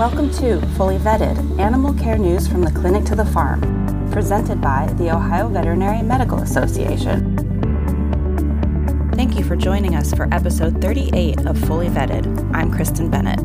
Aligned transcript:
Welcome 0.00 0.30
to 0.36 0.62
Fully 0.78 0.96
Vetted 0.96 1.60
Animal 1.60 1.92
Care 1.92 2.16
News 2.16 2.48
from 2.48 2.62
the 2.62 2.70
Clinic 2.70 3.04
to 3.04 3.14
the 3.14 3.26
Farm, 3.26 3.60
presented 4.10 4.58
by 4.58 4.86
the 4.96 5.14
Ohio 5.14 5.46
Veterinary 5.50 6.00
Medical 6.00 6.38
Association. 6.38 7.36
Thank 9.12 9.36
you 9.36 9.44
for 9.44 9.56
joining 9.56 9.96
us 9.96 10.14
for 10.14 10.26
episode 10.32 10.80
38 10.80 11.44
of 11.44 11.58
Fully 11.66 11.88
Vetted. 11.88 12.50
I'm 12.54 12.72
Kristen 12.72 13.10
Bennett. 13.10 13.40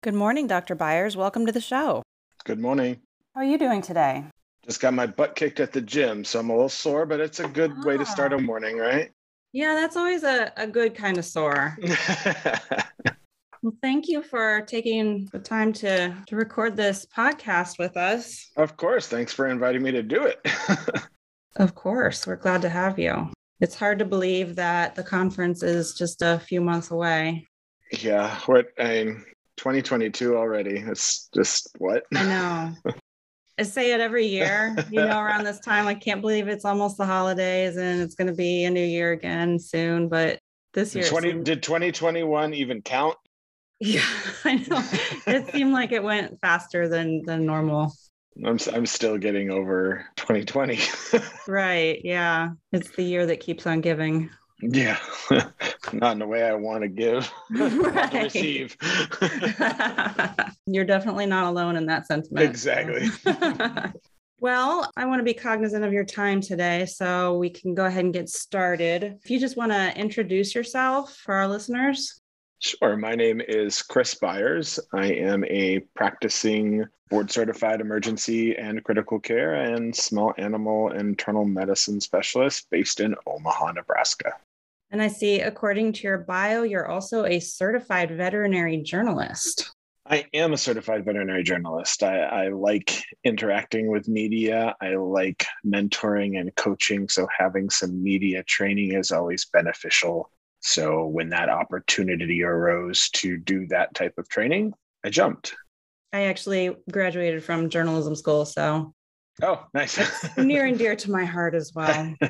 Good 0.01 0.15
morning, 0.15 0.47
Dr. 0.47 0.75
Byers. 0.75 1.15
Welcome 1.15 1.45
to 1.45 1.53
the 1.53 1.61
show. 1.61 2.03
Good 2.43 2.59
morning. 2.59 2.99
How 3.35 3.41
are 3.41 3.45
you 3.45 3.57
doing 3.57 3.81
today? 3.81 4.25
Just 4.69 4.81
got 4.81 4.93
my 4.93 5.07
butt 5.07 5.35
kicked 5.35 5.59
at 5.59 5.73
the 5.73 5.81
gym, 5.81 6.23
so 6.23 6.39
I'm 6.39 6.49
a 6.51 6.53
little 6.53 6.69
sore, 6.69 7.07
but 7.07 7.19
it's 7.19 7.39
a 7.39 7.47
good 7.47 7.73
way 7.85 7.97
to 7.97 8.05
start 8.05 8.33
a 8.33 8.35
Ah. 8.35 8.39
morning, 8.39 8.77
right? 8.77 9.09
Yeah, 9.51 9.73
that's 9.73 9.97
always 9.97 10.23
a, 10.23 10.53
a 10.57 10.67
good 10.67 10.93
kind 10.95 11.17
of 11.17 11.25
sore. 11.25 11.75
Well, 13.61 13.75
thank 13.81 14.07
you 14.07 14.21
for 14.23 14.61
taking 14.61 15.27
the 15.33 15.39
time 15.39 15.73
to, 15.73 16.15
to 16.27 16.35
record 16.37 16.77
this 16.77 17.05
podcast 17.13 17.77
with 17.77 17.97
us. 17.97 18.51
of 18.55 18.77
course. 18.77 19.07
Thanks 19.09 19.33
for 19.33 19.47
inviting 19.47 19.83
me 19.83 19.91
to 19.91 20.01
do 20.03 20.23
it. 20.23 20.39
Of 21.57 21.75
course, 21.75 22.25
we're 22.25 22.37
glad 22.37 22.61
to 22.61 22.69
have 22.69 22.97
you. 22.97 23.33
It's 23.59 23.75
hard 23.75 23.99
to 23.99 24.05
believe 24.05 24.55
that 24.55 24.95
the 24.95 25.03
conference 25.03 25.61
is 25.61 25.93
just 25.93 26.21
a 26.21 26.39
few 26.39 26.61
months 26.61 26.91
away. 26.91 27.45
yeah, 27.99 28.39
what 28.45 28.67
I 28.79 29.03
mean, 29.03 29.25
2022 29.57 30.37
already. 30.37 30.77
It's 30.77 31.27
just 31.35 31.69
what? 31.79 32.03
I 32.15 32.23
know. 32.23 32.93
I 33.59 33.63
say 33.63 33.91
it 33.91 33.99
every 33.99 34.25
year, 34.25 34.73
you 34.89 35.01
know, 35.01 35.19
around 35.19 35.43
this 35.43 35.59
time. 35.59 35.85
I 35.85 35.93
can't 35.93 36.21
believe 36.21 36.47
it's 36.47 36.63
almost 36.63 36.95
the 36.97 37.05
holidays 37.05 37.75
and 37.75 38.01
it's 38.01 38.15
going 38.15 38.27
to 38.27 38.33
be 38.33 38.63
a 38.63 38.69
new 38.69 38.83
year 38.85 39.11
again 39.11 39.59
soon. 39.59 40.07
But 40.07 40.39
this 40.73 40.95
year, 40.95 41.03
it 41.03 41.09
20, 41.09 41.29
seemed- 41.31 41.45
did 41.45 41.61
2021 41.61 42.53
even 42.53 42.81
count? 42.81 43.17
yeah, 43.81 44.01
I 44.45 44.55
know. 44.55 44.81
It 45.27 45.51
seemed 45.51 45.73
like 45.73 45.91
it 45.91 46.01
went 46.03 46.39
faster 46.41 46.87
than 46.87 47.23
than 47.25 47.45
normal. 47.45 47.93
I'm, 48.45 48.57
I'm 48.73 48.85
still 48.85 49.17
getting 49.17 49.51
over 49.51 50.05
2020. 50.15 50.79
Right. 51.47 51.99
Yeah. 52.03 52.51
It's 52.71 52.91
the 52.91 53.03
year 53.03 53.25
that 53.25 53.39
keeps 53.41 53.65
on 53.67 53.81
giving. 53.81 54.29
Yeah, 54.61 54.97
not 55.93 56.13
in 56.13 56.19
the 56.19 56.27
way 56.27 56.43
I 56.43 56.53
want 56.53 56.81
to 56.83 56.87
give, 56.87 57.31
want 57.51 58.11
to 58.11 58.19
receive. 58.23 58.75
You're 60.65 60.85
definitely 60.85 61.25
not 61.25 61.45
alone 61.45 61.75
in 61.75 61.85
that 61.85 62.07
sentiment. 62.07 62.45
Exactly. 62.45 63.09
well, 64.39 64.91
I 64.97 65.05
want 65.05 65.19
to 65.19 65.23
be 65.23 65.33
cognizant 65.33 65.85
of 65.85 65.93
your 65.93 66.05
time 66.05 66.41
today, 66.41 66.85
so 66.85 67.37
we 67.37 67.49
can 67.49 67.73
go 67.73 67.85
ahead 67.85 68.03
and 68.03 68.13
get 68.13 68.29
started. 68.29 69.17
If 69.23 69.31
you 69.31 69.39
just 69.39 69.57
want 69.57 69.71
to 69.71 69.97
introduce 69.97 70.53
yourself 70.53 71.15
for 71.15 71.35
our 71.35 71.47
listeners. 71.47 72.19
Sure. 72.61 72.97
My 72.97 73.15
name 73.15 73.39
is 73.39 73.81
Chris 73.81 74.15
Byers. 74.15 74.81
I 74.91 75.13
am 75.13 75.45
a 75.45 75.79
practicing 75.95 76.83
board 77.09 77.31
certified 77.31 77.79
emergency 77.79 78.55
and 78.57 78.83
critical 78.83 79.17
care 79.17 79.55
and 79.55 79.95
small 79.95 80.33
animal 80.37 80.91
internal 80.91 81.45
medicine 81.45 82.01
specialist 82.01 82.67
based 82.69 82.99
in 82.99 83.15
Omaha, 83.25 83.71
Nebraska. 83.71 84.33
And 84.91 85.01
I 85.01 85.07
see, 85.07 85.41
according 85.41 85.93
to 85.93 86.03
your 86.03 86.17
bio, 86.19 86.63
you're 86.63 86.87
also 86.87 87.25
a 87.25 87.39
certified 87.39 88.11
veterinary 88.11 88.77
journalist. 88.77 89.69
I 90.07 90.25
am 90.33 90.53
a 90.53 90.57
certified 90.57 91.05
veterinary 91.05 91.43
journalist. 91.43 92.01
I, 92.01 92.21
I 92.21 92.47
like 92.47 93.03
interacting 93.23 93.91
with 93.91 94.07
media. 94.07 94.75
I 94.81 94.95
like 94.95 95.45
mentoring 95.63 96.39
and 96.39 96.55
coaching. 96.55 97.07
So, 97.07 97.27
having 97.37 97.69
some 97.69 98.01
media 98.01 98.41
training 98.43 98.93
is 98.93 99.11
always 99.11 99.45
beneficial. 99.53 100.31
So, 100.61 101.05
when 101.05 101.29
that 101.29 101.49
opportunity 101.49 102.41
arose 102.43 103.09
to 103.11 103.37
do 103.37 103.67
that 103.67 103.93
type 103.93 104.15
of 104.17 104.27
training, 104.29 104.73
I 105.05 105.11
jumped. 105.11 105.55
I 106.11 106.21
actually 106.21 106.75
graduated 106.91 107.43
from 107.43 107.69
journalism 107.69 108.15
school, 108.15 108.45
so 108.45 108.95
Oh, 109.43 109.63
nice. 109.75 109.99
near 110.37 110.65
and 110.65 110.77
dear 110.79 110.95
to 110.95 111.11
my 111.11 111.23
heart 111.25 111.53
as 111.53 111.71
well. 111.75 112.15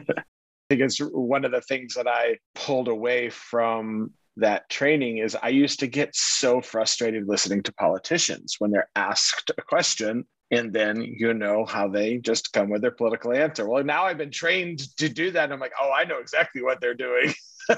I 0.69 0.75
think 0.75 0.81
it's 0.81 0.99
one 0.99 1.45
of 1.45 1.51
the 1.51 1.61
things 1.61 1.95
that 1.95 2.07
I 2.07 2.37
pulled 2.53 2.87
away 2.87 3.29
from 3.29 4.13
that 4.37 4.69
training 4.69 5.17
is 5.17 5.35
I 5.41 5.49
used 5.49 5.79
to 5.79 5.87
get 5.87 6.15
so 6.15 6.61
frustrated 6.61 7.27
listening 7.27 7.63
to 7.63 7.73
politicians 7.73 8.55
when 8.59 8.71
they're 8.71 8.89
asked 8.95 9.51
a 9.57 9.61
question 9.61 10.25
and 10.51 10.71
then 10.71 11.01
you 11.01 11.33
know 11.33 11.65
how 11.65 11.87
they 11.87 12.17
just 12.17 12.53
come 12.53 12.69
with 12.69 12.81
their 12.81 12.91
political 12.91 13.33
answer. 13.33 13.67
Well, 13.67 13.83
now 13.83 14.05
I've 14.05 14.17
been 14.17 14.31
trained 14.31 14.95
to 14.97 15.09
do 15.09 15.31
that. 15.31 15.51
I'm 15.51 15.59
like, 15.59 15.73
oh, 15.79 15.91
I 15.95 16.05
know 16.05 16.19
exactly 16.19 16.61
what 16.61 16.81
they're 16.81 16.93
doing. 16.93 17.33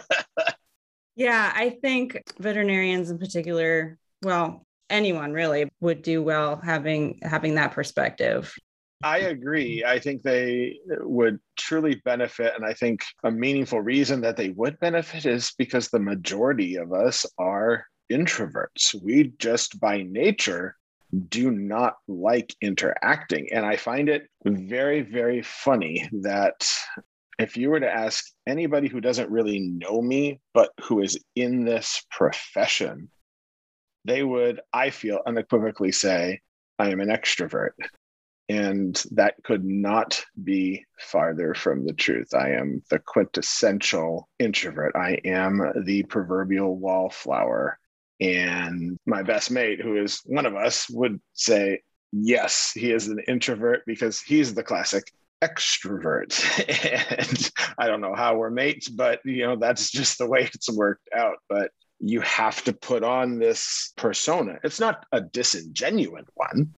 Yeah, 1.15 1.51
I 1.53 1.71
think 1.71 2.21
veterinarians 2.39 3.11
in 3.11 3.17
particular, 3.19 3.97
well, 4.23 4.65
anyone 4.89 5.33
really 5.33 5.69
would 5.79 6.01
do 6.01 6.23
well 6.23 6.59
having 6.63 7.19
having 7.21 7.55
that 7.55 7.73
perspective. 7.73 8.53
I 9.03 9.19
agree. 9.19 9.83
I 9.85 9.99
think 9.99 10.21
they 10.21 10.79
would 10.87 11.39
truly 11.57 12.01
benefit. 12.05 12.53
And 12.55 12.65
I 12.65 12.73
think 12.73 13.03
a 13.23 13.31
meaningful 13.31 13.81
reason 13.81 14.21
that 14.21 14.37
they 14.37 14.49
would 14.49 14.79
benefit 14.79 15.25
is 15.25 15.53
because 15.57 15.87
the 15.87 15.99
majority 15.99 16.75
of 16.75 16.93
us 16.93 17.25
are 17.37 17.85
introverts. 18.11 18.93
We 19.03 19.33
just 19.39 19.79
by 19.79 20.03
nature 20.03 20.75
do 21.29 21.51
not 21.51 21.95
like 22.07 22.55
interacting. 22.61 23.51
And 23.51 23.65
I 23.65 23.75
find 23.75 24.09
it 24.09 24.27
very, 24.45 25.01
very 25.01 25.41
funny 25.41 26.09
that 26.21 26.69
if 27.39 27.57
you 27.57 27.69
were 27.69 27.79
to 27.79 27.91
ask 27.91 28.25
anybody 28.47 28.87
who 28.87 29.01
doesn't 29.01 29.29
really 29.29 29.59
know 29.59 30.01
me, 30.01 30.39
but 30.53 30.69
who 30.81 31.01
is 31.01 31.17
in 31.35 31.65
this 31.65 32.05
profession, 32.11 33.09
they 34.05 34.23
would, 34.23 34.61
I 34.73 34.89
feel, 34.89 35.21
unequivocally 35.25 35.91
say, 35.91 36.41
I 36.79 36.89
am 36.89 36.99
an 36.99 37.09
extrovert. 37.09 37.71
And 38.51 39.01
that 39.11 39.35
could 39.45 39.63
not 39.63 40.25
be 40.43 40.83
farther 40.99 41.53
from 41.53 41.85
the 41.85 41.93
truth. 41.93 42.33
I 42.33 42.49
am 42.51 42.83
the 42.89 42.99
quintessential 42.99 44.27
introvert. 44.39 44.93
I 44.93 45.19
am 45.23 45.61
the 45.85 46.03
proverbial 46.03 46.75
wallflower. 46.75 47.79
And 48.19 48.97
my 49.05 49.23
best 49.23 49.51
mate, 49.51 49.79
who 49.79 49.95
is 49.95 50.19
one 50.25 50.45
of 50.45 50.57
us, 50.57 50.89
would 50.89 51.21
say, 51.31 51.81
yes, 52.11 52.73
he 52.75 52.91
is 52.91 53.07
an 53.07 53.21
introvert 53.25 53.83
because 53.87 54.19
he's 54.19 54.53
the 54.53 54.63
classic 54.63 55.05
extrovert. 55.41 56.37
and 57.17 57.51
I 57.77 57.87
don't 57.87 58.01
know 58.01 58.15
how 58.15 58.35
we're 58.35 58.49
mates, 58.49 58.89
but 58.89 59.21
you 59.23 59.45
know, 59.47 59.55
that's 59.55 59.91
just 59.91 60.17
the 60.17 60.27
way 60.27 60.49
it's 60.53 60.69
worked 60.69 61.07
out. 61.15 61.37
But 61.47 61.71
you 62.01 62.19
have 62.19 62.61
to 62.65 62.73
put 62.73 63.03
on 63.03 63.39
this 63.39 63.93
persona. 63.95 64.59
It's 64.65 64.81
not 64.81 65.05
a 65.13 65.21
disingenuous 65.21 66.25
one, 66.35 66.73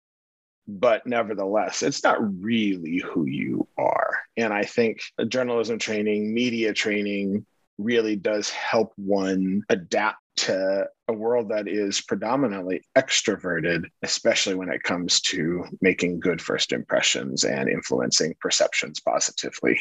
but 0.69 1.07
nevertheless, 1.07 1.83
it's 1.83 2.03
not 2.03 2.19
really 2.43 2.99
who 2.99 3.27
you 3.27 3.69
are. 3.77 4.19
And 4.37 4.53
I 4.53 4.63
think 4.63 5.01
journalism 5.29 5.79
training, 5.79 6.33
media 6.33 6.73
training 6.73 7.47
really 7.79 8.17
does 8.17 8.51
help 8.51 8.93
one 8.97 9.63
adapt 9.69 10.19
to 10.35 10.87
a 11.09 11.13
world 11.13 11.51
that 11.51 11.69
is 11.69 12.01
predominantly 12.01 12.83
extroverted, 12.97 13.85
especially 14.03 14.55
when 14.55 14.71
it 14.71 14.83
comes 14.83 15.21
to 15.21 15.65
making 15.81 16.21
good 16.21 16.41
first 16.41 16.73
impressions 16.73 17.45
and 17.45 17.69
influencing 17.69 18.35
perceptions 18.41 19.01
positively. 19.01 19.81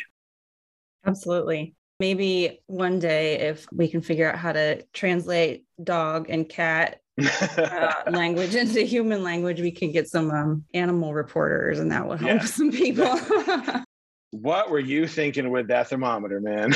Absolutely. 1.06 1.76
Maybe 2.00 2.62
one 2.66 3.00
day, 3.00 3.36
if 3.36 3.68
we 3.72 3.88
can 3.88 4.02
figure 4.02 4.30
out 4.30 4.38
how 4.38 4.52
to 4.52 4.84
translate 4.94 5.66
dog 5.82 6.28
and 6.30 6.50
cat 6.50 7.00
uh, 7.20 7.94
language 8.10 8.56
into 8.56 8.82
human 8.82 9.24
language, 9.24 9.62
we 9.62 9.72
can 9.72 9.92
get 9.92 10.08
some 10.08 10.32
um, 10.32 10.66
animal 10.74 11.14
reporters, 11.14 11.80
and 11.80 11.92
that 11.92 12.08
will 12.08 12.18
help 12.18 12.42
yeah. 12.42 12.46
some 12.46 12.72
people. 12.72 13.18
what 14.32 14.70
were 14.70 14.80
you 14.80 15.08
thinking 15.08 15.50
with 15.52 15.68
that 15.68 15.90
thermometer, 15.90 16.40
man? 16.40 16.74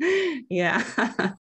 yeah. 0.48 1.34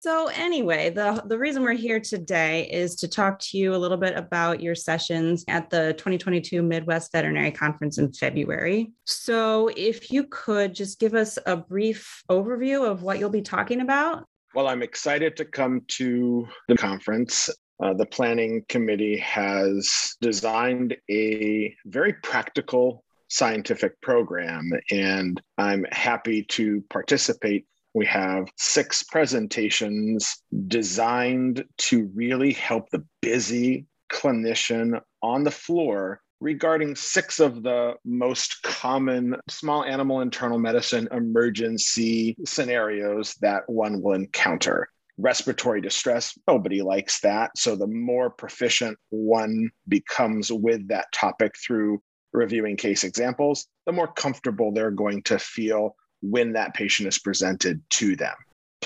So 0.00 0.28
anyway, 0.28 0.90
the 0.90 1.24
the 1.26 1.36
reason 1.36 1.62
we're 1.64 1.72
here 1.72 1.98
today 1.98 2.70
is 2.70 2.94
to 2.96 3.08
talk 3.08 3.40
to 3.40 3.58
you 3.58 3.74
a 3.74 3.76
little 3.76 3.96
bit 3.96 4.16
about 4.16 4.62
your 4.62 4.76
sessions 4.76 5.44
at 5.48 5.70
the 5.70 5.92
2022 5.94 6.62
Midwest 6.62 7.10
Veterinary 7.10 7.50
Conference 7.50 7.98
in 7.98 8.12
February. 8.12 8.92
So 9.06 9.70
if 9.76 10.12
you 10.12 10.24
could 10.30 10.72
just 10.72 11.00
give 11.00 11.14
us 11.14 11.36
a 11.46 11.56
brief 11.56 12.22
overview 12.30 12.88
of 12.88 13.02
what 13.02 13.18
you'll 13.18 13.30
be 13.30 13.42
talking 13.42 13.80
about. 13.80 14.24
Well, 14.54 14.66
I'm 14.66 14.82
excited 14.82 15.36
to 15.36 15.44
come 15.44 15.82
to 15.88 16.48
the 16.68 16.76
conference. 16.76 17.50
Uh, 17.80 17.94
the 17.94 18.06
planning 18.06 18.64
committee 18.68 19.18
has 19.18 20.16
designed 20.20 20.96
a 21.10 21.74
very 21.86 22.14
practical 22.14 23.04
scientific 23.28 24.00
program, 24.00 24.70
and 24.90 25.40
I'm 25.58 25.84
happy 25.92 26.44
to 26.44 26.82
participate 26.90 27.66
we 27.94 28.06
have 28.06 28.48
six 28.56 29.02
presentations 29.02 30.42
designed 30.68 31.64
to 31.78 32.10
really 32.14 32.52
help 32.52 32.90
the 32.90 33.04
busy 33.20 33.86
clinician 34.12 35.00
on 35.22 35.42
the 35.42 35.50
floor 35.50 36.20
regarding 36.40 36.94
six 36.94 37.40
of 37.40 37.62
the 37.62 37.94
most 38.04 38.62
common 38.62 39.36
small 39.48 39.84
animal 39.84 40.20
internal 40.20 40.58
medicine 40.58 41.08
emergency 41.12 42.36
scenarios 42.44 43.34
that 43.40 43.62
one 43.68 44.00
will 44.02 44.14
encounter. 44.14 44.88
Respiratory 45.16 45.80
distress, 45.80 46.38
nobody 46.46 46.80
likes 46.80 47.20
that. 47.20 47.50
So, 47.56 47.74
the 47.74 47.88
more 47.88 48.30
proficient 48.30 48.96
one 49.10 49.70
becomes 49.88 50.52
with 50.52 50.86
that 50.88 51.10
topic 51.12 51.54
through 51.58 52.00
reviewing 52.32 52.76
case 52.76 53.02
examples, 53.02 53.66
the 53.86 53.92
more 53.92 54.06
comfortable 54.12 54.70
they're 54.70 54.92
going 54.92 55.22
to 55.22 55.38
feel 55.38 55.96
when 56.22 56.52
that 56.52 56.74
patient 56.74 57.08
is 57.08 57.18
presented 57.18 57.82
to 57.90 58.14
them. 58.14 58.34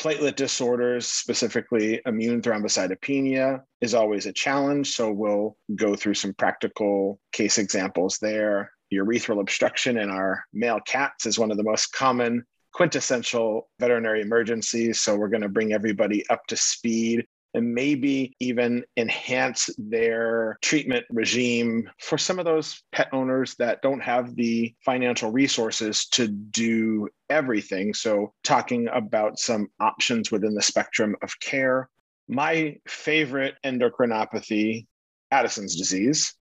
Platelet 0.02 0.34
disorders, 0.34 1.06
specifically 1.06 2.00
immune 2.06 2.42
thrombocytopenia, 2.42 3.62
is 3.80 3.94
always 3.94 4.26
a 4.26 4.32
challenge. 4.32 4.90
So 4.90 5.12
we'll 5.12 5.56
go 5.76 5.94
through 5.94 6.14
some 6.14 6.34
practical 6.34 7.20
case 7.30 7.56
examples 7.56 8.18
there. 8.18 8.72
Urethral 8.92 9.40
obstruction 9.40 9.98
in 9.98 10.10
our 10.10 10.42
male 10.52 10.80
cats 10.84 11.24
is 11.24 11.38
one 11.38 11.52
of 11.52 11.56
the 11.56 11.62
most 11.62 11.92
common 11.92 12.44
quintessential 12.72 13.68
veterinary 13.78 14.22
emergencies. 14.22 15.00
So 15.00 15.14
we're 15.14 15.28
going 15.28 15.42
to 15.42 15.48
bring 15.48 15.72
everybody 15.72 16.28
up 16.30 16.48
to 16.48 16.56
speed 16.56 17.24
and 17.54 17.74
maybe 17.74 18.34
even 18.40 18.84
enhance 18.96 19.68
their 19.78 20.56
treatment 20.62 21.04
regime 21.10 21.88
for 21.98 22.16
some 22.16 22.38
of 22.38 22.44
those 22.44 22.82
pet 22.92 23.08
owners 23.12 23.54
that 23.56 23.82
don't 23.82 24.00
have 24.00 24.34
the 24.36 24.74
financial 24.84 25.30
resources 25.30 26.06
to 26.06 26.28
do 26.28 27.08
everything. 27.28 27.92
So, 27.92 28.32
talking 28.42 28.88
about 28.92 29.38
some 29.38 29.68
options 29.80 30.30
within 30.30 30.54
the 30.54 30.62
spectrum 30.62 31.16
of 31.22 31.38
care. 31.40 31.88
My 32.28 32.76
favorite 32.86 33.54
endocrinopathy, 33.64 34.86
Addison's 35.30 35.76
disease. 35.76 36.34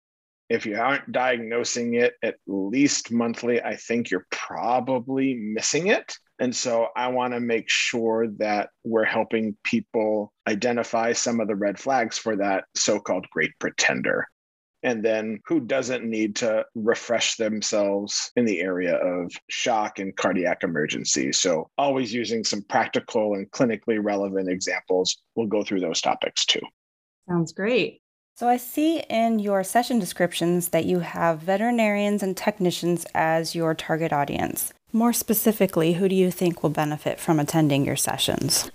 If 0.49 0.65
you 0.65 0.77
aren't 0.77 1.11
diagnosing 1.11 1.95
it 1.95 2.15
at 2.21 2.35
least 2.45 3.11
monthly, 3.11 3.61
I 3.61 3.77
think 3.77 4.11
you're 4.11 4.27
probably 4.31 5.33
missing 5.33 5.87
it. 5.87 6.13
And 6.41 6.55
so 6.55 6.87
I 6.95 7.07
want 7.09 7.35
to 7.35 7.39
make 7.39 7.69
sure 7.69 8.27
that 8.39 8.71
we're 8.83 9.05
helping 9.05 9.55
people 9.63 10.33
identify 10.49 11.13
some 11.13 11.39
of 11.39 11.47
the 11.47 11.55
red 11.55 11.79
flags 11.79 12.17
for 12.17 12.35
that 12.37 12.63
so 12.73 12.99
called 12.99 13.27
great 13.29 13.51
pretender. 13.59 14.25
And 14.81 15.05
then 15.05 15.39
who 15.45 15.59
doesn't 15.59 16.03
need 16.03 16.35
to 16.37 16.65
refresh 16.73 17.35
themselves 17.35 18.31
in 18.35 18.45
the 18.45 18.59
area 18.59 18.95
of 18.95 19.31
shock 19.51 19.99
and 19.99 20.15
cardiac 20.15 20.63
emergencies? 20.63 21.37
So, 21.37 21.69
always 21.77 22.11
using 22.11 22.43
some 22.43 22.63
practical 22.63 23.35
and 23.35 23.49
clinically 23.51 23.99
relevant 24.01 24.49
examples. 24.49 25.15
We'll 25.35 25.45
go 25.45 25.63
through 25.63 25.81
those 25.81 26.01
topics 26.01 26.43
too. 26.47 26.61
Sounds 27.29 27.53
great. 27.53 28.01
So, 28.33 28.47
I 28.47 28.57
see 28.57 29.01
in 29.01 29.37
your 29.37 29.63
session 29.63 29.99
descriptions 29.99 30.69
that 30.69 30.85
you 30.85 31.01
have 31.01 31.41
veterinarians 31.41 32.23
and 32.23 32.35
technicians 32.35 33.05
as 33.13 33.53
your 33.53 33.75
target 33.75 34.11
audience. 34.11 34.73
More 34.93 35.13
specifically, 35.13 35.93
who 35.93 36.09
do 36.09 36.15
you 36.15 36.31
think 36.31 36.61
will 36.61 36.69
benefit 36.69 37.19
from 37.19 37.39
attending 37.39 37.85
your 37.85 37.95
sessions? 37.95 38.69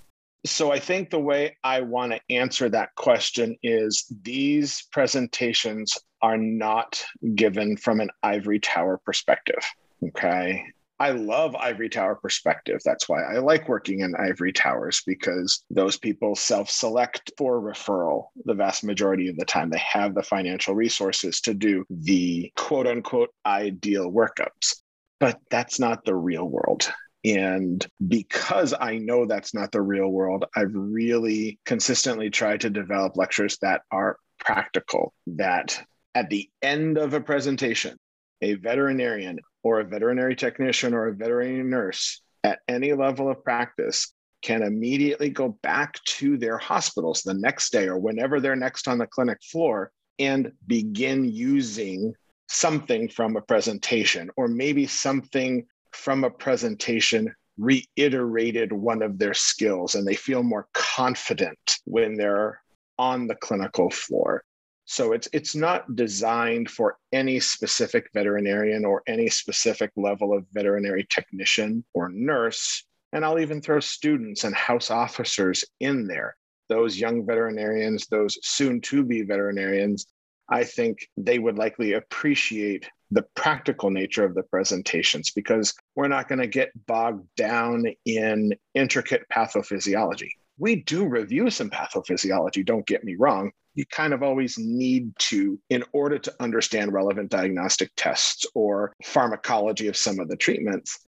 So, 0.45 0.71
I 0.71 0.79
think 0.79 1.09
the 1.09 1.19
way 1.19 1.57
I 1.63 1.81
want 1.81 2.13
to 2.13 2.21
answer 2.29 2.69
that 2.69 2.95
question 2.95 3.55
is 3.61 4.05
these 4.23 4.83
presentations 4.91 5.97
are 6.21 6.37
not 6.37 7.03
given 7.35 7.77
from 7.77 7.99
an 7.99 8.09
ivory 8.23 8.59
tower 8.59 8.99
perspective. 9.03 9.63
Okay. 10.07 10.63
I 10.99 11.11
love 11.11 11.55
ivory 11.55 11.89
tower 11.89 12.15
perspective. 12.15 12.81
That's 12.83 13.07
why 13.07 13.21
I 13.21 13.37
like 13.37 13.69
working 13.69 13.99
in 13.99 14.15
ivory 14.15 14.51
towers 14.51 15.03
because 15.05 15.63
those 15.69 15.97
people 15.97 16.35
self 16.35 16.71
select 16.71 17.31
for 17.37 17.61
referral 17.61 18.29
the 18.45 18.55
vast 18.55 18.83
majority 18.83 19.27
of 19.27 19.37
the 19.37 19.45
time. 19.45 19.69
They 19.69 19.77
have 19.79 20.15
the 20.15 20.23
financial 20.23 20.73
resources 20.73 21.39
to 21.41 21.53
do 21.53 21.85
the 21.91 22.51
quote 22.55 22.87
unquote 22.87 23.29
ideal 23.45 24.11
workups 24.11 24.81
but 25.19 25.39
that's 25.49 25.79
not 25.79 26.05
the 26.05 26.15
real 26.15 26.45
world. 26.45 26.91
And 27.25 27.85
because 28.07 28.73
I 28.79 28.97
know 28.97 29.25
that's 29.25 29.53
not 29.53 29.71
the 29.71 29.81
real 29.81 30.07
world, 30.07 30.45
I've 30.55 30.73
really 30.73 31.59
consistently 31.65 32.29
tried 32.29 32.61
to 32.61 32.69
develop 32.69 33.17
lectures 33.17 33.57
that 33.61 33.81
are 33.91 34.17
practical, 34.39 35.13
that 35.27 35.81
at 36.15 36.29
the 36.29 36.49
end 36.61 36.97
of 36.97 37.13
a 37.13 37.21
presentation, 37.21 37.97
a 38.41 38.53
veterinarian 38.55 39.39
or 39.63 39.79
a 39.79 39.83
veterinary 39.83 40.35
technician 40.35 40.93
or 40.93 41.07
a 41.07 41.13
veterinary 41.13 41.63
nurse 41.63 42.21
at 42.43 42.59
any 42.67 42.93
level 42.93 43.29
of 43.29 43.43
practice 43.43 44.13
can 44.41 44.61
immediately 44.61 45.29
go 45.29 45.57
back 45.63 45.95
to 46.05 46.37
their 46.37 46.57
hospitals 46.57 47.23
the 47.23 47.33
next 47.33 47.71
day 47.71 47.87
or 47.87 47.97
whenever 47.97 48.39
they're 48.39 48.55
next 48.55 48.87
on 48.87 48.99
the 48.99 49.07
clinic 49.07 49.39
floor 49.43 49.91
and 50.19 50.51
begin 50.67 51.25
using 51.25 52.13
something 52.47 53.09
from 53.09 53.35
a 53.35 53.41
presentation, 53.41 54.29
or 54.37 54.47
maybe 54.47 54.87
something 54.87 55.65
from 55.91 56.23
a 56.23 56.29
presentation 56.29 57.33
reiterated 57.57 58.71
one 58.71 59.01
of 59.01 59.17
their 59.17 59.33
skills 59.33 59.95
and 59.95 60.07
they 60.07 60.15
feel 60.15 60.43
more 60.43 60.67
confident 60.73 61.77
when 61.85 62.15
they're 62.15 62.61
on 62.99 63.27
the 63.27 63.35
clinical 63.35 63.89
floor. 63.89 64.43
So 64.85 65.11
it's 65.11 65.27
it's 65.33 65.55
not 65.55 65.95
designed 65.95 66.69
for 66.69 66.97
any 67.11 67.39
specific 67.41 68.09
veterinarian 68.13 68.85
or 68.85 69.03
any 69.05 69.27
specific 69.29 69.91
level 69.97 70.33
of 70.33 70.45
veterinary 70.53 71.05
technician 71.09 71.83
or 71.93 72.09
nurse. 72.09 72.85
And 73.11 73.25
I'll 73.25 73.39
even 73.39 73.61
throw 73.61 73.79
students 73.79 74.43
and 74.43 74.55
house 74.55 74.89
officers 74.89 75.65
in 75.79 76.07
there. 76.07 76.37
Those 76.69 76.97
young 76.97 77.25
veterinarians, 77.25 78.07
those 78.07 78.37
soon 78.43 78.79
to 78.81 79.03
be 79.03 79.23
veterinarians 79.23 80.07
I 80.49 80.63
think 80.63 81.07
they 81.17 81.39
would 81.39 81.57
likely 81.57 81.93
appreciate 81.93 82.89
the 83.11 83.25
practical 83.35 83.89
nature 83.89 84.25
of 84.25 84.35
the 84.35 84.43
presentations 84.43 85.31
because 85.31 85.73
we're 85.95 86.07
not 86.07 86.27
going 86.27 86.39
to 86.39 86.47
get 86.47 86.71
bogged 86.87 87.27
down 87.35 87.85
in 88.05 88.53
intricate 88.73 89.23
pathophysiology. 89.31 90.29
We 90.57 90.77
do 90.83 91.07
review 91.07 91.49
some 91.49 91.69
pathophysiology, 91.69 92.65
don't 92.65 92.87
get 92.87 93.03
me 93.03 93.15
wrong. 93.17 93.51
You 93.75 93.85
kind 93.85 94.13
of 94.13 94.23
always 94.23 94.57
need 94.57 95.11
to 95.19 95.59
in 95.69 95.83
order 95.93 96.17
to 96.17 96.33
understand 96.39 96.93
relevant 96.93 97.29
diagnostic 97.29 97.91
tests 97.95 98.45
or 98.55 98.93
pharmacology 99.03 99.87
of 99.87 99.95
some 99.95 100.19
of 100.19 100.27
the 100.29 100.35
treatments. 100.35 101.05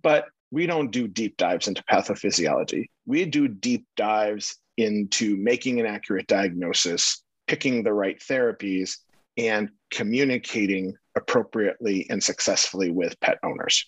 But 0.00 0.26
we 0.52 0.66
don't 0.66 0.92
do 0.92 1.08
deep 1.08 1.36
dives 1.36 1.66
into 1.66 1.82
pathophysiology. 1.90 2.86
We 3.04 3.24
do 3.24 3.48
deep 3.48 3.86
dives 3.96 4.56
into 4.76 5.36
making 5.36 5.80
an 5.80 5.86
accurate 5.86 6.28
diagnosis 6.28 7.23
picking 7.46 7.82
the 7.82 7.92
right 7.92 8.18
therapies 8.20 8.98
and 9.36 9.70
communicating 9.90 10.94
appropriately 11.16 12.06
and 12.10 12.22
successfully 12.22 12.90
with 12.90 13.18
pet 13.20 13.38
owners. 13.42 13.86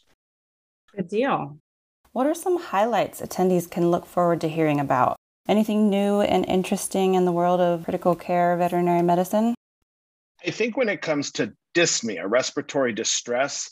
Good 0.94 1.08
deal. 1.08 1.58
What 2.12 2.26
are 2.26 2.34
some 2.34 2.58
highlights 2.58 3.20
attendees 3.20 3.70
can 3.70 3.90
look 3.90 4.06
forward 4.06 4.40
to 4.40 4.48
hearing 4.48 4.80
about? 4.80 5.16
Anything 5.48 5.90
new 5.90 6.22
and 6.22 6.44
interesting 6.46 7.14
in 7.14 7.24
the 7.24 7.32
world 7.32 7.60
of 7.60 7.84
critical 7.84 8.14
care 8.14 8.56
veterinary 8.56 9.02
medicine? 9.02 9.54
I 10.44 10.50
think 10.50 10.76
when 10.76 10.88
it 10.88 11.02
comes 11.02 11.30
to 11.32 11.52
dyspnea, 11.74 12.24
respiratory 12.26 12.92
distress, 12.92 13.70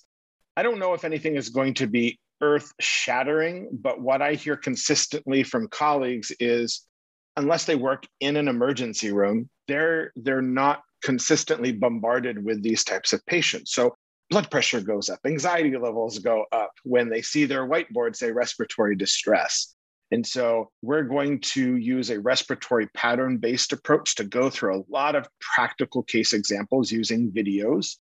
I 0.56 0.62
don't 0.62 0.78
know 0.78 0.94
if 0.94 1.04
anything 1.04 1.36
is 1.36 1.48
going 1.48 1.74
to 1.74 1.86
be 1.86 2.18
earth 2.40 2.72
shattering, 2.80 3.68
but 3.72 4.00
what 4.00 4.22
I 4.22 4.34
hear 4.34 4.56
consistently 4.56 5.42
from 5.42 5.68
colleagues 5.68 6.30
is 6.38 6.86
unless 7.36 7.64
they 7.64 7.76
work 7.76 8.06
in 8.20 8.36
an 8.36 8.48
emergency 8.48 9.12
room, 9.12 9.48
they're 9.68 10.12
they're 10.16 10.42
not 10.42 10.82
consistently 11.02 11.72
bombarded 11.72 12.42
with 12.44 12.62
these 12.62 12.84
types 12.84 13.12
of 13.12 13.24
patients. 13.26 13.72
So 13.72 13.94
blood 14.30 14.50
pressure 14.50 14.80
goes 14.80 15.10
up, 15.10 15.20
anxiety 15.26 15.76
levels 15.76 16.18
go 16.18 16.44
up 16.52 16.72
when 16.84 17.08
they 17.08 17.22
see 17.22 17.44
their 17.44 17.68
whiteboard 17.68 18.16
say 18.16 18.30
respiratory 18.30 18.96
distress. 18.96 19.74
And 20.10 20.26
so 20.26 20.70
we're 20.82 21.02
going 21.02 21.40
to 21.40 21.76
use 21.76 22.10
a 22.10 22.20
respiratory 22.20 22.88
pattern 22.94 23.38
based 23.38 23.72
approach 23.72 24.14
to 24.16 24.24
go 24.24 24.48
through 24.48 24.76
a 24.76 24.84
lot 24.88 25.16
of 25.16 25.26
practical 25.40 26.02
case 26.02 26.32
examples 26.32 26.92
using 26.92 27.32
videos 27.32 27.96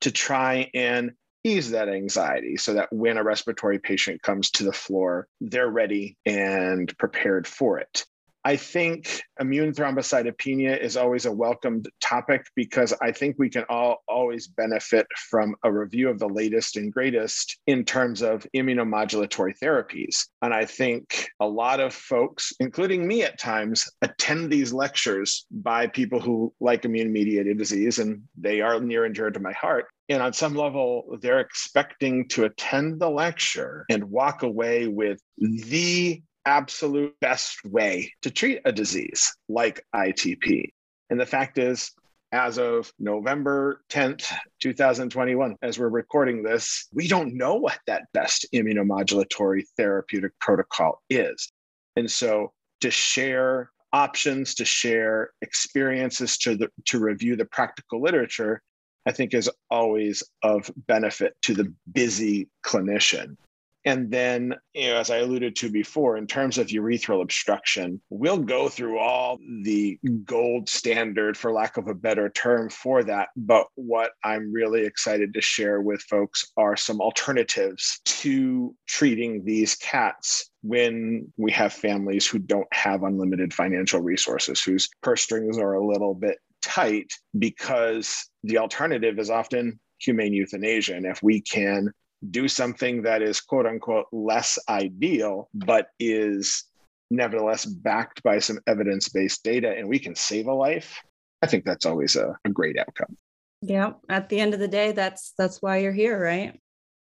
to 0.00 0.10
try 0.10 0.70
and 0.74 1.12
ease 1.44 1.70
that 1.70 1.88
anxiety 1.88 2.56
so 2.56 2.74
that 2.74 2.92
when 2.92 3.16
a 3.16 3.24
respiratory 3.24 3.78
patient 3.78 4.22
comes 4.22 4.50
to 4.52 4.64
the 4.64 4.72
floor, 4.72 5.28
they're 5.40 5.70
ready 5.70 6.16
and 6.24 6.96
prepared 6.98 7.46
for 7.46 7.78
it. 7.78 8.04
I 8.44 8.56
think 8.56 9.20
immune 9.40 9.72
thrombocytopenia 9.72 10.80
is 10.80 10.96
always 10.96 11.26
a 11.26 11.32
welcomed 11.32 11.88
topic 12.00 12.46
because 12.54 12.94
I 13.02 13.12
think 13.12 13.36
we 13.38 13.50
can 13.50 13.64
all 13.68 14.02
always 14.08 14.46
benefit 14.46 15.06
from 15.30 15.54
a 15.64 15.72
review 15.72 16.08
of 16.08 16.18
the 16.18 16.28
latest 16.28 16.76
and 16.76 16.92
greatest 16.92 17.58
in 17.66 17.84
terms 17.84 18.22
of 18.22 18.46
immunomodulatory 18.56 19.54
therapies. 19.62 20.26
And 20.40 20.54
I 20.54 20.64
think 20.64 21.28
a 21.40 21.46
lot 21.46 21.80
of 21.80 21.92
folks, 21.92 22.52
including 22.60 23.06
me 23.06 23.22
at 23.22 23.38
times, 23.38 23.88
attend 24.02 24.50
these 24.50 24.72
lectures 24.72 25.44
by 25.50 25.86
people 25.86 26.20
who 26.20 26.52
like 26.60 26.84
immune 26.84 27.12
mediated 27.12 27.58
disease, 27.58 27.98
and 27.98 28.22
they 28.36 28.60
are 28.60 28.80
near 28.80 29.04
and 29.04 29.14
dear 29.14 29.30
to 29.30 29.40
my 29.40 29.52
heart. 29.52 29.86
And 30.08 30.22
on 30.22 30.32
some 30.32 30.54
level, 30.54 31.18
they're 31.20 31.40
expecting 31.40 32.28
to 32.28 32.44
attend 32.44 32.98
the 32.98 33.10
lecture 33.10 33.84
and 33.90 34.04
walk 34.04 34.42
away 34.42 34.86
with 34.86 35.20
the 35.36 36.22
absolute 36.44 37.14
best 37.20 37.64
way 37.64 38.12
to 38.22 38.30
treat 38.30 38.60
a 38.64 38.72
disease 38.72 39.34
like 39.48 39.84
ITP. 39.94 40.72
And 41.10 41.20
the 41.20 41.26
fact 41.26 41.58
is, 41.58 41.92
as 42.32 42.58
of 42.58 42.92
November 42.98 43.82
10th, 43.90 44.30
2021, 44.60 45.56
as 45.62 45.78
we're 45.78 45.88
recording 45.88 46.42
this, 46.42 46.86
we 46.92 47.08
don't 47.08 47.34
know 47.34 47.54
what 47.54 47.78
that 47.86 48.04
best 48.12 48.46
immunomodulatory 48.54 49.62
therapeutic 49.76 50.32
protocol 50.38 51.00
is. 51.08 51.50
And 51.96 52.10
so 52.10 52.52
to 52.82 52.90
share 52.90 53.70
options, 53.92 54.54
to 54.56 54.64
share 54.64 55.30
experiences, 55.40 56.36
to, 56.38 56.56
the, 56.56 56.68
to 56.86 56.98
review 56.98 57.36
the 57.36 57.46
practical 57.46 58.02
literature, 58.02 58.62
I 59.06 59.12
think 59.12 59.32
is 59.32 59.50
always 59.70 60.22
of 60.42 60.70
benefit 60.86 61.34
to 61.42 61.54
the 61.54 61.72
busy 61.90 62.50
clinician. 62.64 63.36
And 63.84 64.10
then, 64.10 64.54
you 64.74 64.88
know, 64.88 64.96
as 64.96 65.08
I 65.08 65.18
alluded 65.18 65.56
to 65.56 65.70
before, 65.70 66.16
in 66.16 66.26
terms 66.26 66.58
of 66.58 66.66
urethral 66.66 67.22
obstruction, 67.22 68.00
we'll 68.10 68.38
go 68.38 68.68
through 68.68 68.98
all 68.98 69.38
the 69.62 69.98
gold 70.24 70.68
standard, 70.68 71.36
for 71.36 71.52
lack 71.52 71.76
of 71.76 71.88
a 71.88 71.94
better 71.94 72.28
term, 72.28 72.70
for 72.70 73.04
that. 73.04 73.28
But 73.36 73.66
what 73.76 74.10
I'm 74.24 74.52
really 74.52 74.84
excited 74.84 75.32
to 75.34 75.40
share 75.40 75.80
with 75.80 76.02
folks 76.02 76.44
are 76.56 76.76
some 76.76 77.00
alternatives 77.00 78.00
to 78.04 78.74
treating 78.86 79.44
these 79.44 79.76
cats 79.76 80.50
when 80.62 81.32
we 81.36 81.52
have 81.52 81.72
families 81.72 82.26
who 82.26 82.40
don't 82.40 82.72
have 82.72 83.04
unlimited 83.04 83.54
financial 83.54 84.00
resources, 84.00 84.60
whose 84.60 84.88
purse 85.02 85.22
strings 85.22 85.56
are 85.56 85.74
a 85.74 85.86
little 85.86 86.14
bit 86.14 86.38
tight, 86.62 87.12
because 87.38 88.28
the 88.42 88.58
alternative 88.58 89.18
is 89.18 89.30
often 89.30 89.78
humane 89.98 90.32
euthanasia. 90.32 90.94
And 90.94 91.06
if 91.06 91.22
we 91.22 91.40
can 91.40 91.92
do 92.30 92.48
something 92.48 93.02
that 93.02 93.22
is 93.22 93.40
quote 93.40 93.66
unquote 93.66 94.06
less 94.12 94.58
ideal, 94.68 95.48
but 95.54 95.88
is 95.98 96.64
nevertheless 97.10 97.64
backed 97.64 98.22
by 98.22 98.38
some 98.38 98.58
evidence 98.66 99.08
based 99.08 99.42
data 99.42 99.74
and 99.76 99.88
we 99.88 99.98
can 99.98 100.14
save 100.14 100.46
a 100.46 100.52
life, 100.52 101.00
I 101.42 101.46
think 101.46 101.64
that's 101.64 101.86
always 101.86 102.16
a, 102.16 102.36
a 102.44 102.50
great 102.50 102.78
outcome. 102.78 103.16
Yeah. 103.62 103.92
At 104.08 104.28
the 104.28 104.40
end 104.40 104.54
of 104.54 104.60
the 104.60 104.68
day, 104.68 104.92
that's 104.92 105.32
that's 105.36 105.62
why 105.62 105.78
you're 105.78 105.92
here, 105.92 106.22
right? 106.22 106.58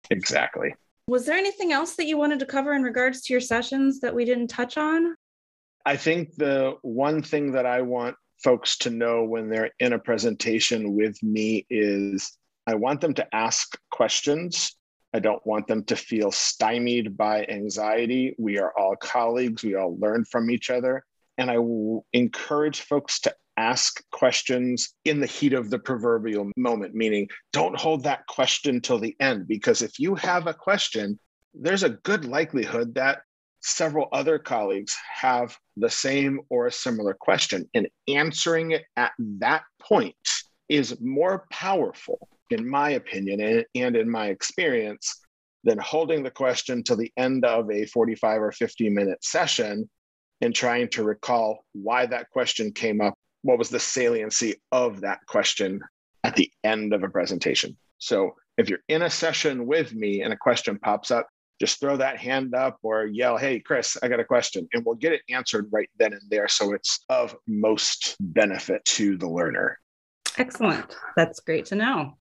Exactly. 0.10 0.74
Was 1.08 1.26
there 1.26 1.38
anything 1.38 1.72
else 1.72 1.96
that 1.96 2.06
you 2.06 2.18
wanted 2.18 2.40
to 2.40 2.46
cover 2.46 2.74
in 2.74 2.84
regards 2.84 3.22
to 3.22 3.34
your 3.34 3.42
sessions 3.42 4.00
that 4.02 4.14
we 4.14 4.26
didn't 4.26 4.48
touch 4.48 4.78
on? 4.78 5.16
I 5.86 5.96
think 5.96 6.36
the 6.36 6.76
one 6.82 7.22
thing 7.22 7.52
that 7.54 7.66
I 7.66 7.82
want 7.82 8.16
folks 8.44 8.78
to 8.80 8.90
know 8.90 9.24
when 9.24 9.50
they're 9.50 9.72
in 9.80 9.94
a 9.94 10.00
presentation 10.00 10.96
with 10.96 11.22
me 11.24 11.66
is 11.70 12.38
I 12.68 12.76
want 12.76 13.00
them 13.00 13.14
to 13.16 13.36
ask 13.36 13.78
questions 13.90 14.76
I 15.14 15.20
don't 15.20 15.46
want 15.46 15.68
them 15.68 15.84
to 15.86 15.96
feel 15.96 16.32
stymied 16.32 17.18
by 17.18 17.46
anxiety. 17.46 18.36
We 18.38 18.60
are 18.60 18.74
all 18.78 18.96
colleagues, 18.96 19.64
we 19.64 19.76
all 19.76 19.98
learn 19.98 20.26
from 20.26 20.52
each 20.52 20.70
other. 20.70 21.04
And 21.38 21.50
I 21.52 21.58
encourage 22.14 22.82
folks 22.82 23.20
to 23.22 23.36
ask 23.58 24.04
questions 24.12 24.94
in 25.06 25.20
the 25.20 25.26
heat 25.26 25.54
of 25.54 25.70
the 25.70 25.80
proverbial 25.80 26.52
moment, 26.58 26.94
meaning 26.94 27.28
don't 27.54 27.80
hold 27.80 28.04
that 28.04 28.28
question 28.28 28.82
till 28.82 29.00
the 29.00 29.16
end, 29.20 29.48
because 29.48 29.82
if 29.82 30.00
you 30.00 30.16
have 30.16 30.48
a 30.48 30.54
question, 30.54 31.20
there's 31.54 31.84
a 31.84 31.90
good 31.90 32.26
likelihood 32.26 32.96
that 32.96 33.22
several 33.62 34.08
other 34.12 34.38
colleagues 34.38 34.96
have 35.12 35.58
the 35.76 35.90
same 35.90 36.40
or 36.50 36.68
a 36.68 36.72
similar 36.72 37.14
question. 37.14 37.68
And 37.74 37.88
answering 38.08 38.72
it 38.72 38.86
at 38.96 39.12
that 39.40 39.64
point 39.82 40.16
is 40.70 41.00
more 41.02 41.46
powerful 41.50 42.30
in 42.52 42.70
my 42.70 42.92
opinion 42.92 43.66
and, 43.76 43.96
in 43.96 44.10
my 44.10 44.28
experience, 44.28 45.20
than 45.64 45.78
holding 45.80 46.24
the 46.24 46.32
question 46.32 46.84
to 46.84 46.96
the 46.96 47.12
end 47.18 47.46
of 47.46 47.70
a 47.72 47.86
45 47.86 48.42
or 48.42 48.52
50 48.52 48.90
minute 48.90 49.24
session 49.24 49.90
and 50.42 50.54
trying 50.54 50.88
to 50.90 51.04
recall 51.04 51.66
why 51.74 52.06
that 52.06 52.30
question 52.30 52.72
came 52.72 53.02
up, 53.02 53.16
what 53.42 53.58
was 53.58 53.70
the 53.70 53.80
saliency 53.80 54.56
of 54.72 55.02
that 55.02 55.20
question 55.28 55.82
at 56.24 56.36
the 56.36 56.52
end 56.64 56.94
of 56.94 57.04
a 57.04 57.10
presentation. 57.10 57.76
So 57.98 58.36
if 58.58 58.70
you're 58.70 58.80
in 58.88 59.04
a 59.04 59.10
session 59.10 59.66
with 59.66 59.94
me 59.94 60.22
and 60.22 60.34
a 60.34 60.38
question 60.38 60.78
pops 60.80 61.12
up, 61.12 61.28
just 61.60 61.80
throw 61.80 61.98
that 61.98 62.18
hand 62.18 62.54
up 62.54 62.78
or 62.84 63.06
yell, 63.06 63.38
Hey, 63.38 63.60
Chris, 63.60 63.98
I 64.04 64.08
got 64.08 64.20
a 64.20 64.26
question. 64.26 64.68
And 64.74 64.86
we'll 64.86 64.96
get 64.96 65.14
it 65.14 65.22
answered 65.30 65.68
right 65.72 65.90
then 65.98 66.14
and 66.14 66.22
there. 66.30 66.48
So 66.48 66.74
it's 66.74 67.04
of 67.10 67.36
most 67.48 68.16
benefit 68.20 68.86
to 68.86 69.18
the 69.18 69.28
learner. 69.28 69.80
Excellent. 70.38 70.96
That's 71.16 71.40
great 71.40 71.66
to 71.68 71.76
know 71.76 72.18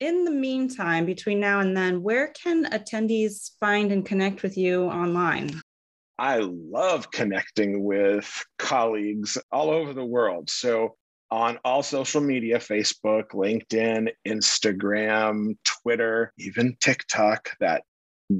in 0.00 0.24
the 0.24 0.30
meantime, 0.30 1.04
between 1.04 1.40
now 1.40 1.60
and 1.60 1.76
then, 1.76 2.02
where 2.02 2.28
can 2.28 2.64
attendees 2.66 3.50
find 3.60 3.92
and 3.92 4.04
connect 4.04 4.42
with 4.42 4.56
you 4.56 4.84
online? 4.84 5.60
I 6.18 6.38
love 6.38 7.10
connecting 7.10 7.84
with 7.84 8.44
colleagues 8.58 9.38
all 9.52 9.70
over 9.70 9.92
the 9.92 10.04
world. 10.04 10.50
So, 10.50 10.96
on 11.30 11.58
all 11.64 11.82
social 11.82 12.20
media 12.20 12.58
Facebook, 12.58 13.28
LinkedIn, 13.28 14.08
Instagram, 14.26 15.56
Twitter, 15.64 16.32
even 16.38 16.76
TikTok, 16.80 17.50
that 17.60 17.84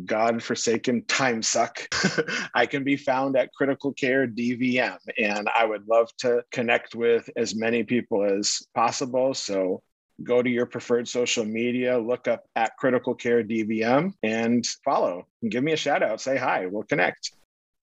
God-forsaken 0.04 1.04
time 1.06 1.42
suck. 1.42 1.88
I 2.54 2.66
can 2.66 2.84
be 2.84 2.96
found 2.96 3.36
at 3.36 3.52
Critical 3.52 3.92
Care 3.92 4.26
DVM, 4.26 4.98
and 5.18 5.48
I 5.56 5.64
would 5.64 5.86
love 5.88 6.08
to 6.18 6.42
connect 6.52 6.94
with 6.94 7.28
as 7.36 7.54
many 7.54 7.82
people 7.82 8.24
as 8.24 8.60
possible. 8.74 9.34
So 9.34 9.82
go 10.22 10.42
to 10.42 10.50
your 10.50 10.66
preferred 10.66 11.08
social 11.08 11.44
media, 11.44 11.98
look 11.98 12.28
up 12.28 12.44
at 12.56 12.76
Critical 12.76 13.14
Care 13.14 13.42
DVM 13.42 14.12
and 14.22 14.66
follow 14.84 15.26
and 15.42 15.50
give 15.50 15.64
me 15.64 15.72
a 15.72 15.76
shout 15.76 16.02
out. 16.02 16.20
Say 16.20 16.36
hi, 16.36 16.66
we'll 16.66 16.84
connect. 16.84 17.32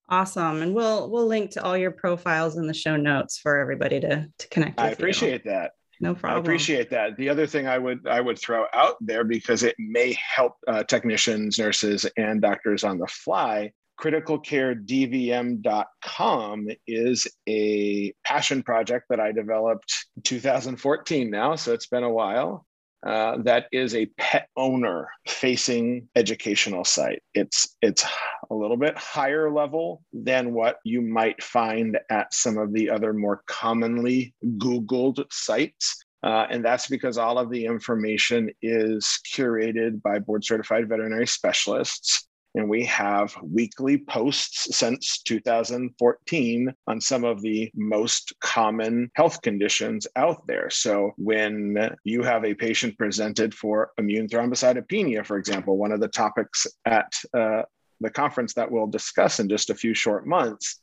Awesome. 0.08 0.62
And 0.62 0.74
we'll 0.74 1.10
we'll 1.10 1.26
link 1.26 1.50
to 1.52 1.62
all 1.62 1.76
your 1.76 1.90
profiles 1.90 2.56
in 2.56 2.66
the 2.66 2.74
show 2.74 2.96
notes 2.96 3.38
for 3.38 3.58
everybody 3.58 4.00
to, 4.00 4.28
to 4.38 4.48
connect 4.48 4.80
I 4.80 4.90
appreciate 4.90 5.44
you. 5.44 5.50
that. 5.50 5.72
No 6.00 6.14
problem. 6.14 6.38
I 6.38 6.40
appreciate 6.40 6.90
that. 6.90 7.16
The 7.16 7.28
other 7.28 7.46
thing 7.46 7.66
I 7.66 7.76
would 7.76 8.06
I 8.06 8.20
would 8.20 8.38
throw 8.38 8.66
out 8.72 8.96
there 9.00 9.24
because 9.24 9.62
it 9.62 9.74
may 9.78 10.16
help 10.34 10.54
uh, 10.66 10.84
technicians, 10.84 11.58
nurses, 11.58 12.06
and 12.16 12.40
doctors 12.40 12.84
on 12.84 12.98
the 12.98 13.06
fly 13.08 13.72
criticalcaredvm.com 14.00 16.68
is 16.86 17.26
a 17.48 18.12
passion 18.24 18.62
project 18.62 19.06
that 19.10 19.18
I 19.20 19.32
developed 19.32 19.92
2014 20.24 21.30
now, 21.30 21.56
so 21.56 21.72
it's 21.72 21.88
been 21.88 22.04
a 22.04 22.12
while. 22.12 22.64
Uh, 23.06 23.36
that 23.42 23.66
is 23.70 23.94
a 23.94 24.06
pet 24.18 24.48
owner 24.56 25.08
facing 25.28 26.08
educational 26.16 26.84
site. 26.84 27.22
It's 27.32 27.76
it's 27.80 28.04
a 28.50 28.54
little 28.54 28.76
bit 28.76 28.98
higher 28.98 29.52
level 29.52 30.02
than 30.12 30.52
what 30.52 30.78
you 30.84 31.00
might 31.00 31.40
find 31.40 31.96
at 32.10 32.34
some 32.34 32.58
of 32.58 32.72
the 32.72 32.90
other 32.90 33.12
more 33.12 33.44
commonly 33.46 34.34
Googled 34.44 35.24
sites. 35.30 36.04
Uh, 36.24 36.46
and 36.50 36.64
that's 36.64 36.88
because 36.88 37.18
all 37.18 37.38
of 37.38 37.50
the 37.50 37.64
information 37.64 38.50
is 38.60 39.20
curated 39.32 40.02
by 40.02 40.18
board 40.18 40.44
certified 40.44 40.88
veterinary 40.88 41.28
specialists 41.28 42.27
and 42.58 42.68
we 42.68 42.84
have 42.86 43.34
weekly 43.40 43.98
posts 43.98 44.76
since 44.76 45.22
2014 45.22 46.74
on 46.88 47.00
some 47.00 47.24
of 47.24 47.40
the 47.40 47.70
most 47.76 48.32
common 48.40 49.08
health 49.14 49.40
conditions 49.42 50.08
out 50.16 50.44
there. 50.48 50.68
So, 50.68 51.12
when 51.16 51.96
you 52.02 52.24
have 52.24 52.44
a 52.44 52.54
patient 52.54 52.98
presented 52.98 53.54
for 53.54 53.92
immune 53.96 54.26
thrombocytopenia, 54.26 55.24
for 55.24 55.38
example, 55.38 55.78
one 55.78 55.92
of 55.92 56.00
the 56.00 56.08
topics 56.08 56.66
at 56.84 57.12
uh, 57.32 57.62
the 58.00 58.10
conference 58.10 58.54
that 58.54 58.70
we'll 58.70 58.88
discuss 58.88 59.38
in 59.38 59.48
just 59.48 59.70
a 59.70 59.74
few 59.74 59.94
short 59.94 60.26
months, 60.26 60.80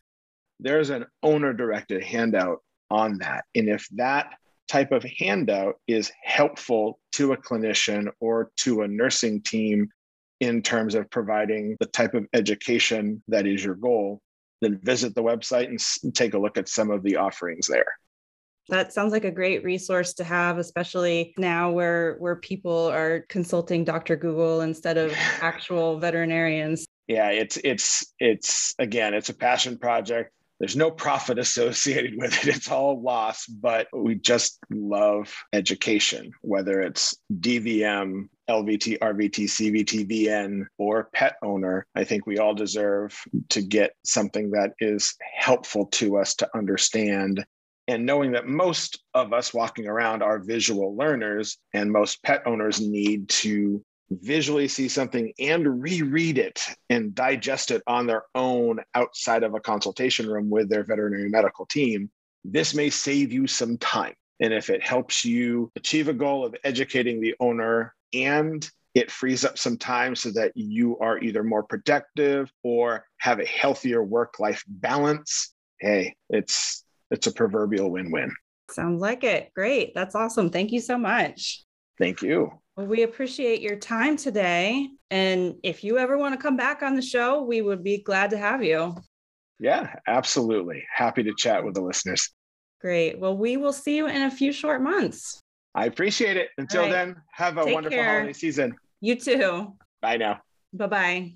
there's 0.62 0.90
an 0.90 1.06
owner 1.24 1.52
directed 1.52 2.04
handout 2.04 2.60
on 2.90 3.18
that. 3.18 3.44
And 3.54 3.68
if 3.68 3.86
that 3.96 4.34
type 4.70 4.94
of 4.94 5.06
handout 5.20 5.76
is 5.88 6.12
helpful 6.24 7.00
to 7.12 7.34
a 7.34 7.38
clinician 7.38 8.08
or 8.22 8.52
to 8.58 8.82
a 8.82 8.88
nursing 8.88 9.42
team 9.42 9.90
in 10.40 10.62
terms 10.62 10.96
of 10.96 11.10
providing 11.10 11.78
the 11.80 11.86
type 11.88 12.14
of 12.14 12.26
education 12.34 13.24
that 13.28 13.48
is 13.48 13.64
your 13.64 13.76
goal, 13.76 14.22
then 14.62 14.80
visit 14.84 15.16
the 15.16 15.24
website 15.24 15.68
and 15.68 16.16
take 16.16 16.34
a 16.34 16.40
look 16.40 16.58
at 16.58 16.70
some 16.70 16.92
of 16.92 17.04
the 17.04 17.16
offerings 17.16 17.68
there. 17.68 17.94
That 18.70 18.94
sounds 18.94 19.12
like 19.12 19.26
a 19.26 19.32
great 19.32 19.64
resource 19.64 20.14
to 20.16 20.24
have 20.24 20.58
especially 20.58 21.36
now 21.38 21.72
where 21.72 22.16
where 22.18 22.36
people 22.36 22.88
are 22.88 23.24
consulting 23.30 23.84
dr 23.84 24.16
google 24.16 24.62
instead 24.62 24.98
of 24.98 25.14
actual 25.42 26.00
veterinarians. 26.00 26.86
Yeah 27.08 27.30
it's 27.30 27.58
it's 27.64 28.14
it's 28.20 28.74
again 28.80 29.14
it's 29.14 29.30
a 29.30 29.36
passion 29.36 29.78
project. 29.78 30.32
There's 30.60 30.76
no 30.76 30.90
profit 30.90 31.38
associated 31.48 32.16
with 32.18 32.34
it. 32.44 32.56
It's 32.56 32.72
all 32.72 33.00
loss 33.02 33.46
but 33.46 33.88
we 33.94 34.16
just 34.16 34.58
love 34.72 35.32
education 35.54 36.32
whether 36.42 36.82
it's 36.82 37.16
dvm 37.40 38.30
lvt 38.50 39.00
rvt 39.00 39.44
cvt 39.46 40.08
vn 40.08 40.66
or 40.78 41.10
pet 41.14 41.36
owner 41.44 41.86
i 41.96 42.04
think 42.04 42.26
we 42.26 42.38
all 42.38 42.54
deserve 42.54 43.20
to 43.50 43.62
get 43.62 43.96
something 44.04 44.52
that 44.52 44.74
is 44.80 45.16
helpful 45.36 45.86
to 45.88 46.18
us 46.18 46.36
to 46.36 46.50
understand 46.56 47.44
and 47.88 48.06
knowing 48.06 48.32
that 48.32 48.48
most 48.48 49.04
of 49.14 49.32
us 49.32 49.54
walking 49.54 49.88
around 49.88 50.24
are 50.24 50.40
visual 50.40 50.96
learners 50.96 51.58
and 51.74 51.92
most 51.92 52.22
pet 52.24 52.42
owners 52.46 52.82
need 52.82 53.30
to 53.30 53.84
visually 54.10 54.68
see 54.68 54.88
something 54.88 55.32
and 55.40 55.82
reread 55.82 56.38
it 56.38 56.62
and 56.90 57.16
digest 57.16 57.72
it 57.72 57.82
on 57.88 58.06
their 58.06 58.24
own 58.36 58.80
outside 58.94 59.44
of 59.44 59.54
a 59.56 59.60
consultation 59.60 60.28
room 60.28 60.50
with 60.50 60.70
their 60.70 60.84
veterinary 60.84 61.30
medical 61.30 61.66
team, 61.66 62.10
this 62.44 62.74
may 62.74 62.90
save 62.90 63.32
you 63.32 63.48
some 63.48 63.78
time. 63.78 64.14
And 64.40 64.54
if 64.54 64.70
it 64.70 64.84
helps 64.84 65.24
you 65.24 65.72
achieve 65.76 66.08
a 66.08 66.14
goal 66.14 66.46
of 66.46 66.56
educating 66.64 67.22
the 67.22 67.36
owner 67.40 67.96
and 68.24 68.70
it 68.94 69.12
frees 69.12 69.44
up 69.44 69.58
some 69.58 69.78
time 69.78 70.16
so 70.16 70.32
that 70.32 70.54
you 70.56 70.98
are 71.00 71.20
either 71.20 71.44
more 71.44 71.64
productive 71.64 72.50
or 72.64 73.06
have 73.18 73.40
a 73.40 73.46
healthier 73.46 74.04
work 74.04 74.40
life 74.40 74.64
balance, 74.68 75.54
hey, 75.80 76.16
it's 76.30 76.86
it's 77.12 77.28
a 77.28 77.32
proverbial 77.32 77.92
win-win. 77.92 78.34
Sounds 78.72 79.02
like 79.02 79.24
it. 79.24 79.52
Great. 79.54 79.94
That's 79.94 80.16
awesome. 80.16 80.50
Thank 80.50 80.72
you 80.72 80.80
so 80.80 80.98
much. 80.98 81.64
Thank 82.00 82.22
you. 82.22 82.52
Well, 82.76 82.88
we 82.88 83.04
appreciate 83.04 83.62
your 83.62 83.78
time 83.78 84.18
today. 84.18 84.90
And 85.12 85.56
if 85.64 85.84
you 85.84 85.98
ever 85.98 86.18
want 86.18 86.34
to 86.34 86.42
come 86.42 86.58
back 86.58 86.82
on 86.82 86.96
the 86.96 87.02
show, 87.02 87.44
we 87.44 87.62
would 87.62 87.84
be 87.84 88.02
glad 88.02 88.32
to 88.32 88.38
have 88.38 88.64
you. 88.64 88.96
Yeah, 89.60 89.96
absolutely. 90.08 90.84
Happy 90.94 91.24
to 91.24 91.34
chat 91.38 91.64
with 91.64 91.76
the 91.76 91.82
listeners. 91.82 92.34
Great. 92.82 93.20
Well, 93.20 93.38
we 93.38 93.56
will 93.56 93.72
see 93.72 93.96
you 93.96 94.08
in 94.08 94.24
a 94.24 94.32
few 94.32 94.52
short 94.52 94.82
months. 94.82 95.40
I 95.76 95.86
appreciate 95.86 96.38
it. 96.38 96.50
Until 96.58 96.84
right. 96.84 96.92
then, 96.92 97.16
have 97.34 97.58
a 97.58 97.66
Take 97.66 97.74
wonderful 97.74 97.98
care. 97.98 98.14
holiday 98.20 98.34
season. 98.34 98.76
You 99.02 99.16
too. 99.16 99.74
Bye 100.02 100.18
now. 100.18 100.42
Bye 100.74 100.88
bye. 100.88 101.32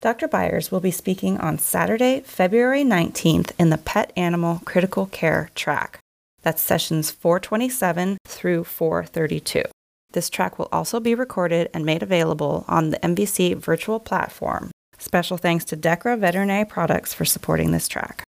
Dr. 0.00 0.28
Byers 0.28 0.70
will 0.70 0.78
be 0.78 0.92
speaking 0.92 1.38
on 1.38 1.58
Saturday, 1.58 2.20
February 2.20 2.84
19th 2.84 3.50
in 3.58 3.70
the 3.70 3.78
Pet 3.78 4.12
Animal 4.16 4.60
Critical 4.64 5.06
Care 5.06 5.50
track. 5.56 5.98
That's 6.42 6.62
sessions 6.62 7.10
427 7.10 8.18
through 8.24 8.62
432. 8.64 9.64
This 10.12 10.30
track 10.30 10.58
will 10.58 10.68
also 10.70 11.00
be 11.00 11.14
recorded 11.14 11.68
and 11.74 11.84
made 11.84 12.02
available 12.02 12.64
on 12.68 12.90
the 12.90 12.98
MVC 12.98 13.56
virtual 13.56 13.98
platform. 13.98 14.70
Special 14.98 15.36
thanks 15.36 15.64
to 15.66 15.76
Dechra 15.76 16.18
Veterinary 16.18 16.64
Products 16.64 17.12
for 17.12 17.24
supporting 17.24 17.72
this 17.72 17.88
track. 17.88 18.22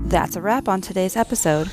That's 0.09 0.35
a 0.35 0.41
wrap 0.41 0.67
on 0.67 0.81
today's 0.81 1.15
episode. 1.15 1.71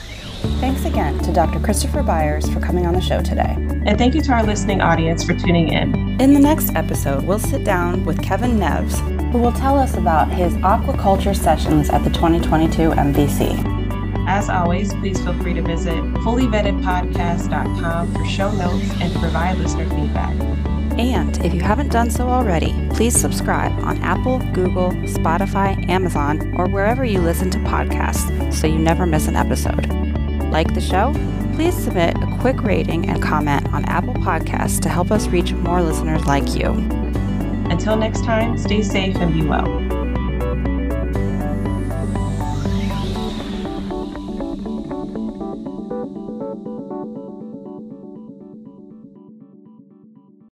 Thanks 0.59 0.87
again 0.87 1.19
to 1.19 1.33
Dr. 1.33 1.61
Christopher 1.61 2.03
Byers 2.03 2.49
for 2.49 2.61
coming 2.61 2.87
on 2.87 2.95
the 2.95 3.01
show 3.01 3.21
today. 3.21 3.55
And 3.85 3.99
thank 3.99 4.15
you 4.15 4.23
to 4.23 4.33
our 4.33 4.43
listening 4.43 4.81
audience 4.81 5.23
for 5.23 5.35
tuning 5.35 5.69
in. 5.69 6.19
In 6.19 6.33
the 6.33 6.41
next 6.41 6.75
episode, 6.75 7.25
we'll 7.25 7.39
sit 7.39 7.63
down 7.63 8.07
with 8.07 8.23
Kevin 8.23 8.59
Neves, 8.59 8.99
who 9.33 9.39
will 9.39 9.53
tell 9.53 9.79
us 9.79 9.99
about 9.99 10.31
his 10.31 10.55
aquaculture 10.55 11.37
sessions 11.37 11.91
at 11.91 12.03
the 12.05 12.11
2022 12.11 12.89
MVC. 12.91 13.77
As 14.27 14.49
always, 14.49 14.95
please 14.95 15.23
feel 15.23 15.39
free 15.43 15.53
to 15.53 15.61
visit 15.63 15.95
fullyvettedpodcast.com 15.95 18.15
for 18.15 18.25
show 18.25 18.51
notes 18.53 18.91
and 19.01 19.13
to 19.13 19.19
provide 19.19 19.59
listener 19.59 19.87
feedback. 19.91 20.35
And 20.99 21.37
if 21.45 21.53
you 21.53 21.61
haven't 21.61 21.93
done 21.93 22.11
so 22.11 22.29
already, 22.29 22.75
please 22.95 23.15
subscribe 23.15 23.73
on 23.85 23.99
Apple, 23.99 24.39
Google, 24.55 24.93
Spotify, 25.05 25.87
Amazon, 25.91 26.55
or 26.57 26.67
wherever 26.67 27.05
you 27.05 27.21
listen 27.21 27.51
to 27.51 27.59
podcasts 27.59 28.55
so 28.55 28.67
you 28.67 28.79
never 28.79 29.05
miss 29.05 29.29
an 29.29 29.37
episode. 29.37 30.06
Like 30.57 30.73
the 30.73 30.81
show? 30.81 31.13
Please 31.55 31.77
submit 31.77 32.17
a 32.17 32.39
quick 32.41 32.63
rating 32.63 33.11
and 33.11 33.23
comment 33.23 33.71
on 33.75 33.85
Apple 33.85 34.15
Podcasts 34.15 34.81
to 34.81 34.89
help 34.89 35.11
us 35.11 35.29
reach 35.29 35.53
more 35.53 35.83
listeners 35.83 36.25
like 36.25 36.55
you. 36.55 36.71
Until 37.69 37.95
next 37.95 38.25
time, 38.25 38.57
stay 38.57 38.81
safe 38.81 39.17
and 39.17 39.35
be 39.35 39.43
well. 39.43 39.86